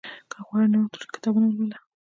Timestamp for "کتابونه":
1.15-1.47